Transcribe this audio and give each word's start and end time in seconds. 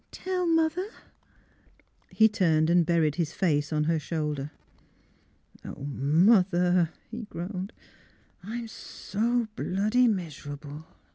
Tell 0.09 0.47
mother!" 0.47 0.89
He 2.09 2.27
turned 2.27 2.71
and 2.71 2.87
buried 2.87 3.17
his 3.17 3.33
face 3.33 3.71
on 3.71 3.83
her 3.83 3.99
shoulder." 3.99 4.49
Oh, 5.63 5.83
mother," 5.85 6.89
he 7.11 7.25
groaned," 7.29 7.71
I'm 8.43 8.67
so 8.67 9.47
bloody 9.55 10.07
miserable 10.07 10.87